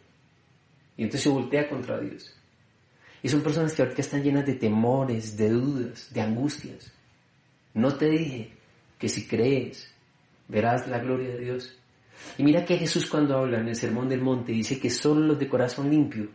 [0.96, 2.32] Y entonces se voltea contra Dios.
[3.24, 6.94] Y son personas que ahorita están llenas de temores, de dudas, de angustias.
[7.74, 8.54] No te dije
[9.00, 9.92] que si crees,
[10.48, 11.76] verás la gloria de Dios.
[12.38, 15.40] Y mira que Jesús cuando habla en el Sermón del Monte dice que solo los
[15.40, 16.30] de corazón limpio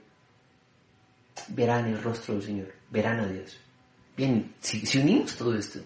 [1.49, 3.61] verán el rostro del Señor, verán a Dios.
[4.17, 5.81] Bien, si, unimos todo esto,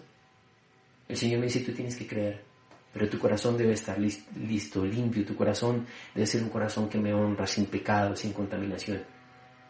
[1.07, 2.43] el Señor me dice, tú tienes que creer,
[2.93, 7.13] pero tu corazón debe estar listo, limpio, tu corazón debe ser un corazón que me
[7.13, 9.01] honra, sin pecado, sin contaminación.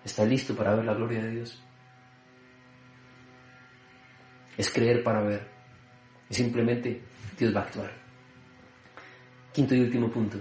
[0.03, 1.61] ¿Está listo para ver la gloria de Dios?
[4.57, 5.47] Es creer para ver.
[6.29, 7.01] Y simplemente
[7.37, 7.91] Dios va a actuar.
[9.53, 10.37] Quinto y último punto.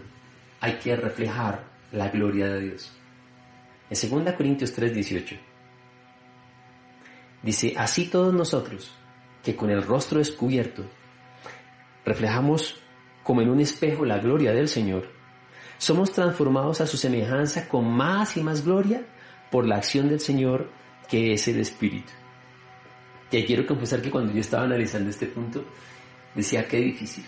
[0.61, 2.98] Hay que reflejar la gloria de Dios.
[3.90, 5.38] En 2 Corintios 3:18
[7.42, 8.90] dice, así todos nosotros,
[9.42, 10.85] que con el rostro descubierto,
[12.05, 12.81] reflejamos
[13.22, 15.09] como en un espejo la gloria del Señor,
[15.79, 19.03] somos transformados a su semejanza con más y más gloria
[19.51, 20.70] por la acción del Señor
[21.09, 22.12] que es el Espíritu.
[23.31, 25.64] Y quiero confesar que cuando yo estaba analizando este punto,
[26.35, 27.24] decía qué difícil.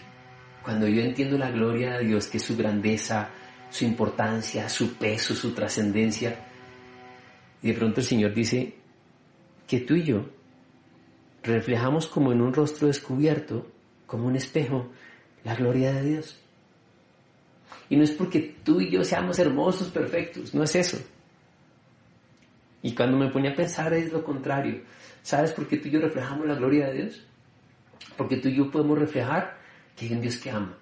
[0.62, 3.31] Cuando yo entiendo la gloria de Dios, que es su grandeza,
[3.70, 6.50] su importancia, su peso, su trascendencia,
[7.62, 8.75] y de pronto el Señor dice
[9.66, 10.27] que tú y yo
[11.42, 13.66] reflejamos como en un rostro descubierto,
[14.07, 14.90] como un espejo,
[15.44, 16.40] la gloria de Dios.
[17.88, 20.99] Y no es porque tú y yo seamos hermosos, perfectos, no es eso.
[22.83, 24.83] Y cuando me ponía a pensar es lo contrario.
[25.23, 27.27] ¿Sabes por qué tú y yo reflejamos la gloria de Dios?
[28.16, 29.59] Porque tú y yo podemos reflejar
[29.96, 30.79] que hay un Dios que ama,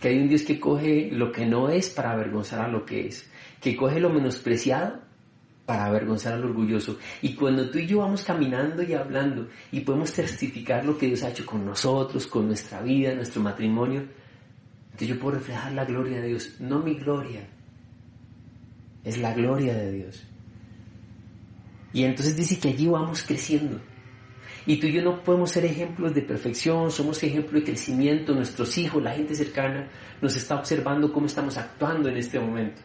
[0.00, 3.06] que hay un Dios que coge lo que no es para avergonzar a lo que
[3.06, 3.28] es,
[3.60, 5.00] que coge lo menospreciado
[5.66, 6.98] para avergonzar al orgulloso.
[7.20, 11.22] Y cuando tú y yo vamos caminando y hablando y podemos testificar lo que Dios
[11.22, 14.04] ha hecho con nosotros, con nuestra vida, nuestro matrimonio,
[14.86, 17.48] entonces yo puedo reflejar la gloria de Dios, no mi gloria,
[19.04, 20.24] es la gloria de Dios.
[21.92, 23.80] Y entonces dice que allí vamos creciendo.
[24.64, 28.78] Y tú y yo no podemos ser ejemplos de perfección, somos ejemplo de crecimiento, nuestros
[28.78, 32.80] hijos, la gente cercana nos está observando cómo estamos actuando en este momento.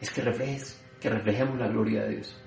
[0.00, 2.40] Es que reflejes, que reflejemos la gloria de Dios.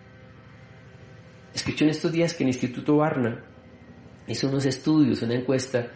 [1.53, 3.43] Escuché en estos días que el Instituto Barna
[4.27, 5.87] hizo unos estudios, una encuesta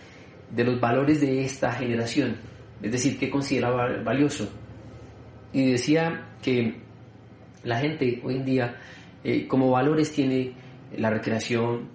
[0.52, 2.36] de los valores de esta generación,
[2.82, 4.50] es decir, qué consideraba valioso.
[5.54, 6.82] Y decía que
[7.64, 8.76] la gente hoy en día
[9.24, 10.54] eh, como valores tiene
[10.98, 11.90] la recreación,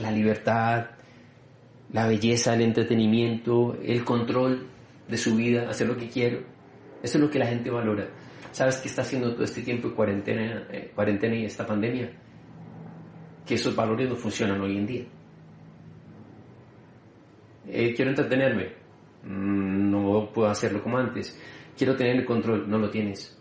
[0.00, 0.86] la libertad,
[1.92, 4.66] la belleza, el entretenimiento, el control
[5.08, 6.40] de su vida, hacer lo que quiero.
[7.02, 8.08] Eso es lo que la gente valora.
[8.52, 12.10] ¿Sabes qué está haciendo todo este tiempo de cuarentena, eh, cuarentena y esta pandemia?
[13.46, 15.04] Que esos valores no funcionan hoy en día.
[17.66, 18.72] Eh, quiero entretenerme.
[19.24, 21.38] mm, no puedo hacerlo como antes.
[21.76, 23.36] Quiero tener el control, no lo tienes.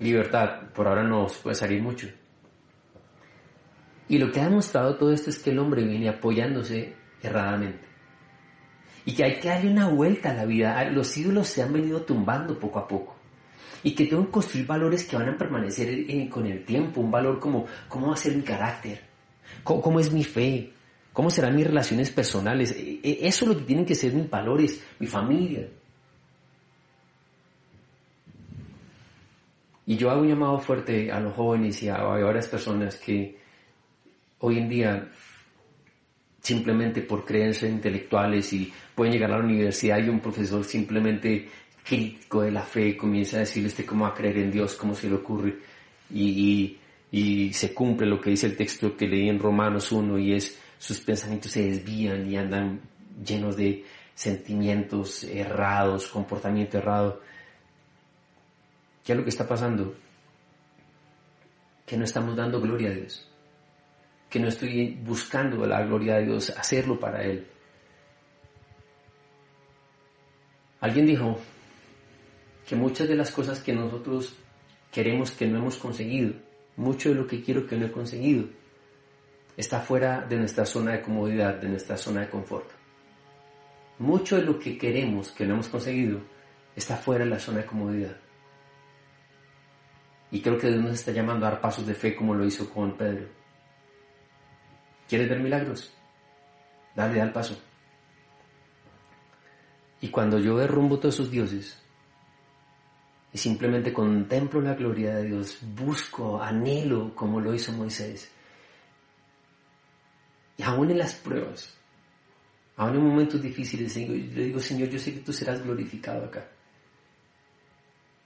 [0.00, 2.08] Libertad, por ahora no puede salir mucho.
[4.08, 7.86] Y lo que ha demostrado todo esto es que el hombre viene apoyándose erradamente.
[9.04, 10.82] Y que hay que darle una vuelta a la vida.
[10.90, 13.16] Los ídolos se han venido tumbando poco a poco.
[13.84, 15.88] Y que tengo que construir valores que van a permanecer
[16.28, 17.00] con el tiempo.
[17.00, 19.02] Un valor como cómo va a ser mi carácter,
[19.62, 20.72] cómo, es mi fe,
[21.12, 22.72] cómo serán mis relaciones personales.
[22.72, 25.68] E, e, eso es lo que tienen que ser mis valores, mi familia.
[29.86, 33.38] Y yo hago un llamado fuerte a los jóvenes y a varias personas que
[34.38, 35.08] hoy en día
[36.44, 41.48] simplemente por creencias intelectuales y pueden llegar a la universidad y un profesor simplemente
[41.84, 44.94] crítico de la fe comienza a decirle usted cómo va a creer en Dios, cómo
[44.94, 45.58] se le ocurre
[46.10, 46.78] y,
[47.12, 50.58] y, se cumple lo que dice el texto que leí en Romanos 1 y es
[50.78, 52.80] sus pensamientos se desvían y andan
[53.24, 57.20] llenos de sentimientos errados, comportamiento errado.
[59.04, 59.94] ¿Qué es lo que está pasando?
[61.86, 63.28] Que no estamos dando gloria a Dios
[64.34, 67.46] que no estoy buscando la gloria de Dios, hacerlo para Él.
[70.80, 71.38] Alguien dijo
[72.66, 74.36] que muchas de las cosas que nosotros
[74.90, 76.34] queremos que no hemos conseguido,
[76.76, 78.46] mucho de lo que quiero que no he conseguido,
[79.56, 82.68] está fuera de nuestra zona de comodidad, de nuestra zona de confort.
[83.98, 86.20] Mucho de lo que queremos que no hemos conseguido
[86.74, 88.16] está fuera de la zona de comodidad.
[90.30, 92.68] Y creo que Dios nos está llamando a dar pasos de fe como lo hizo
[92.70, 93.28] con Pedro.
[95.08, 95.94] ¿Quieres ver milagros?
[96.96, 97.56] Dale, al paso.
[100.00, 101.83] Y cuando yo derrumbo todos esos dioses
[103.34, 108.30] y simplemente contemplo la gloria de Dios, busco, anhelo como lo hizo Moisés,
[110.56, 111.76] y aún en las pruebas,
[112.76, 116.48] aún en momentos difíciles, le digo, Señor, yo sé que tú serás glorificado acá.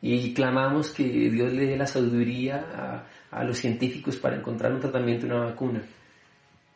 [0.03, 5.27] Y clamamos que Dios le dé la sabiduría a, los científicos para encontrar un tratamiento,
[5.27, 5.83] una vacuna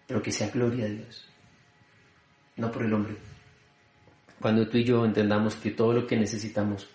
[0.07, 1.27] pero que sea gloria a Dios,
[2.57, 3.17] no por el hombre.
[4.41, 6.89] Cuando tú y yo entendamos que todo lo que necesitamos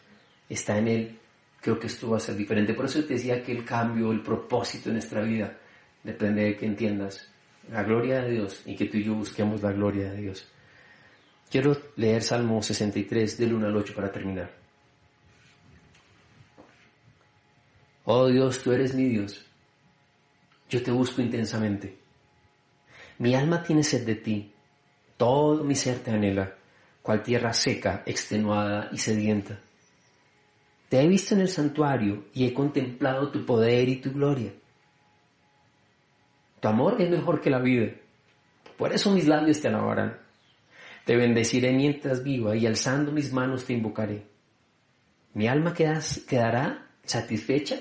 [0.49, 1.19] está en Él,
[1.61, 2.73] creo que esto va a ser diferente.
[2.73, 5.57] Por eso te decía que el cambio, el propósito de nuestra vida,
[6.03, 7.29] depende de que entiendas
[7.71, 10.47] la gloria de Dios y que tú y yo busquemos la gloria de Dios.
[11.49, 14.51] Quiero leer Salmo 63 del 1 al 8 para terminar.
[18.05, 19.45] Oh Dios, tú eres mi Dios.
[20.69, 21.97] Yo te busco intensamente.
[23.19, 24.53] Mi alma tiene sed de ti,
[25.17, 26.53] todo mi ser te anhela,
[27.01, 29.59] cual tierra seca, extenuada y sedienta.
[30.89, 34.53] Te he visto en el santuario y he contemplado tu poder y tu gloria.
[36.59, 37.91] Tu amor es mejor que la vida,
[38.77, 40.17] por eso mis labios te alabarán.
[41.05, 44.25] Te bendeciré mientras viva y alzando mis manos te invocaré.
[45.33, 47.79] Mi alma quedará satisfecha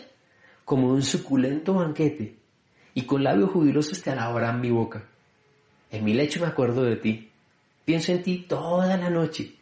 [0.64, 2.36] como un suculento banquete
[2.94, 5.04] y con labios jubilosos te alabarán mi boca.
[5.90, 7.30] En mi lecho me acuerdo de ti.
[7.84, 9.54] Pienso en ti toda la noche.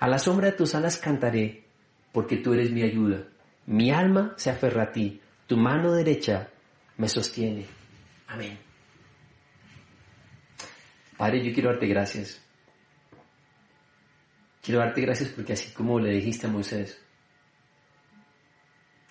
[0.00, 1.63] A la sombra de tus alas cantaré,
[2.14, 3.26] porque tú eres mi ayuda.
[3.66, 5.20] Mi alma se aferra a ti.
[5.48, 6.48] Tu mano derecha
[6.96, 7.66] me sostiene.
[8.28, 8.56] Amén.
[11.16, 12.40] Padre, yo quiero darte gracias.
[14.62, 17.02] Quiero darte gracias porque así como le dijiste a Moisés,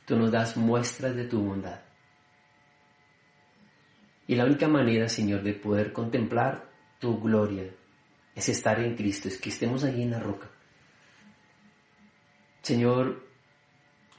[0.06, 1.82] tú nos das muestras de tu bondad.
[4.28, 7.70] Y la única manera, Señor, de poder contemplar tu gloria
[8.34, 10.53] es estar en Cristo, es que estemos allí en la roca.
[12.64, 13.24] Señor,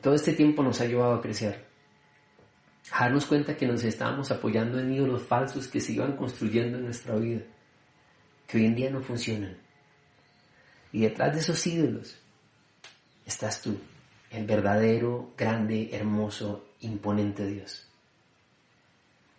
[0.01, 1.67] todo este tiempo nos ha llevado a crecer,
[2.93, 6.85] a darnos cuenta que nos estábamos apoyando en ídolos falsos que se iban construyendo en
[6.85, 7.41] nuestra vida,
[8.47, 9.57] que hoy en día no funcionan.
[10.93, 12.17] Y detrás de esos ídolos
[13.27, 13.77] estás tú,
[14.31, 17.89] el verdadero, grande, hermoso, imponente Dios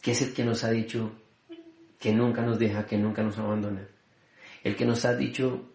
[0.05, 1.13] que es el que nos ha dicho
[1.97, 3.87] que nunca nos deja, que nunca nos abandona.
[4.63, 5.67] El que nos ha dicho,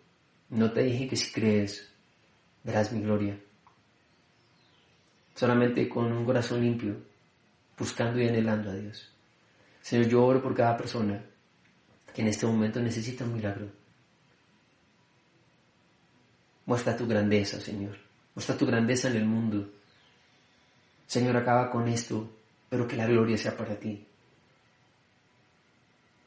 [0.50, 1.89] no te dije que si crees,
[2.64, 3.38] verás mi gloria.
[5.34, 6.96] Solamente con un corazón limpio,
[7.78, 9.10] buscando y anhelando a Dios.
[9.80, 11.22] Señor, yo oro por cada persona
[12.14, 13.68] que en este momento necesita un milagro.
[16.66, 17.96] Muestra tu grandeza, Señor.
[18.34, 19.70] Muestra tu grandeza en el mundo.
[21.06, 22.30] Señor, acaba con esto,
[22.68, 24.06] pero que la gloria sea para ti.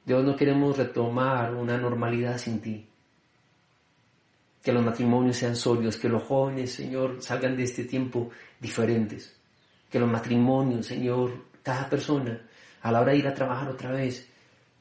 [0.05, 2.85] Dios no queremos retomar una normalidad sin ti.
[4.63, 9.35] Que los matrimonios sean sólidos, que los jóvenes, Señor, salgan de este tiempo diferentes.
[9.91, 12.41] Que los matrimonios, Señor, cada persona,
[12.81, 14.27] a la hora de ir a trabajar otra vez,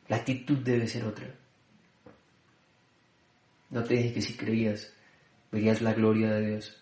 [0.08, 1.26] la actitud debe ser otra.
[3.70, 4.92] No te dije que si creías,
[5.50, 6.76] verías la gloria de Dios.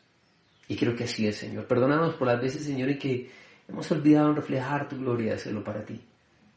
[0.69, 1.67] Y creo que así es, Señor.
[1.67, 3.31] Perdónanos por las veces, Señor, que
[3.69, 6.01] hemos olvidado reflejar tu gloria hacerlo para ti.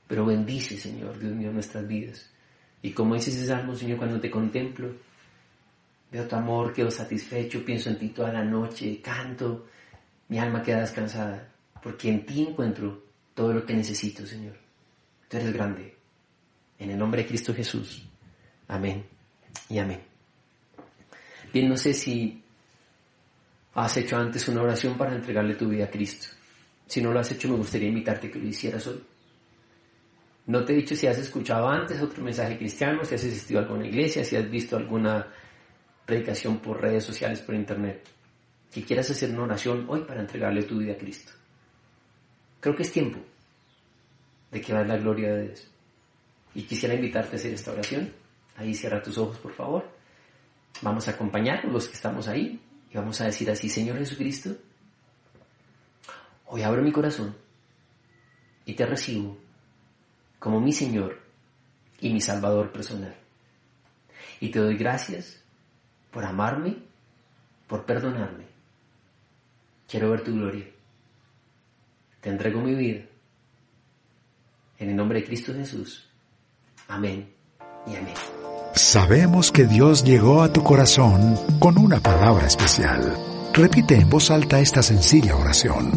[0.08, 2.30] Pero bendice, Señor, Dios mío, nuestras vidas.
[2.82, 4.92] Y como dice ese salmo, Señor, cuando te contemplo,
[6.14, 9.66] veo tu amor, quedo satisfecho, pienso en ti toda la noche, canto,
[10.30, 11.52] mi alma queda descansada,
[11.82, 13.04] porque en ti encuentro
[13.34, 14.56] todo lo que necesito, Señor.
[15.28, 15.98] Tú eres grande.
[16.78, 18.08] En el nombre de Cristo Jesús.
[18.68, 19.04] Amén
[19.70, 20.02] y amén.
[21.52, 22.44] Bien, no sé si
[23.74, 26.28] has hecho antes una oración para entregarle tu vida a Cristo.
[26.86, 29.04] Si no lo has hecho, me gustaría invitarte a que lo hicieras hoy.
[30.46, 33.64] No te he dicho si has escuchado antes otro mensaje cristiano, si has asistido a
[33.64, 35.26] alguna iglesia, si has visto alguna
[36.06, 38.08] predicación por redes sociales, por internet.
[38.72, 41.32] Que quieras hacer una oración hoy para entregarle tu vida a Cristo.
[42.60, 43.20] Creo que es tiempo
[44.52, 45.68] de que veas la gloria de Dios.
[46.56, 48.12] Y quisiera invitarte a hacer esta oración.
[48.56, 49.90] Ahí cierra tus ojos, por favor.
[50.82, 52.60] Vamos a acompañar los que estamos ahí
[52.92, 54.56] y vamos a decir así, Señor Jesucristo,
[56.48, 57.36] hoy abro mi corazón
[58.66, 59.38] y te recibo
[60.40, 61.20] como mi Señor
[62.00, 63.16] y mi Salvador personal.
[64.40, 65.43] Y te doy gracias
[66.14, 66.78] por amarme,
[67.68, 68.46] por perdonarme.
[69.90, 70.66] Quiero ver tu gloria.
[72.22, 73.02] Te entrego mi vida.
[74.78, 76.08] En el nombre de Cristo Jesús.
[76.88, 77.34] Amén
[77.88, 78.14] y amén.
[78.76, 83.18] Sabemos que Dios llegó a tu corazón con una palabra especial.
[83.54, 85.92] Repite en voz alta esta sencilla oración.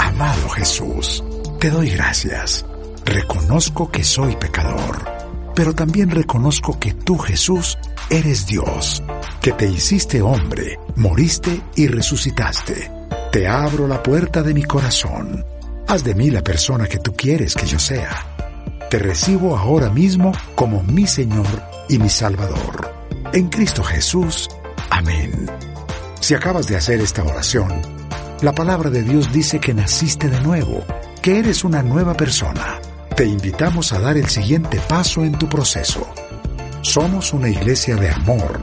[0.00, 1.22] Amado Jesús,
[1.60, 2.66] te doy gracias.
[3.04, 5.04] Reconozco que soy pecador,
[5.54, 7.78] pero también reconozco que tú, Jesús,
[8.10, 9.02] eres Dios,
[9.42, 12.88] que te hiciste hombre, moriste y resucitaste.
[13.32, 15.44] Te abro la puerta de mi corazón.
[15.88, 18.24] Haz de mí la persona que tú quieres que yo sea.
[18.88, 22.94] Te recibo ahora mismo como mi Señor y mi Salvador.
[23.32, 24.48] En Cristo Jesús.
[24.90, 25.50] Amén.
[26.20, 27.82] Si acabas de hacer esta oración,
[28.42, 30.84] la palabra de Dios dice que naciste de nuevo,
[31.20, 32.78] que eres una nueva persona.
[33.16, 36.06] Te invitamos a dar el siguiente paso en tu proceso.
[36.82, 38.62] Somos una iglesia de amor